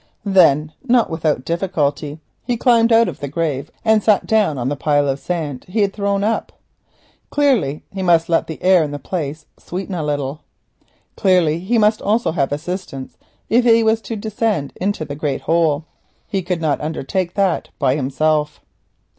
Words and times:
Then 0.25 0.73
not 0.83 1.11
without 1.11 1.45
difficulty 1.45 2.19
he 2.43 2.57
climbed 2.57 2.91
out 2.91 3.07
of 3.07 3.19
the 3.19 3.27
grave 3.27 3.69
and 3.85 4.01
sat 4.01 4.25
down 4.25 4.57
on 4.57 4.67
the 4.67 4.75
pile 4.75 5.07
of 5.07 5.19
sand 5.19 5.63
he 5.67 5.81
had 5.81 5.93
thrown 5.93 6.23
up. 6.23 6.51
Clearly 7.29 7.83
he 7.91 8.01
must 8.01 8.27
allow 8.27 8.41
the 8.41 8.59
air 8.63 8.83
in 8.83 8.89
the 8.89 8.97
place 8.97 9.45
to 9.57 9.63
sweeten 9.63 9.93
a 9.93 10.01
little. 10.01 10.41
Clearly 11.15 11.57
also 11.59 11.65
he 11.67 11.77
must 11.77 12.01
have 12.25 12.51
assistance 12.51 13.19
if 13.47 13.63
he 13.63 13.83
was 13.83 14.01
to 14.01 14.15
descend 14.15 14.73
into 14.77 15.05
the 15.05 15.13
great 15.13 15.41
hole. 15.41 15.85
He 16.27 16.41
could 16.41 16.61
not 16.61 16.81
undertake 16.81 17.35
this 17.35 17.65
by 17.77 17.95
himself. 17.95 18.59